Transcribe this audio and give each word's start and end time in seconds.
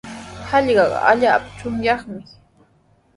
Hallqaqa 0.49 0.97
allaapa 1.11 1.49
chunyaqmi. 1.57 2.21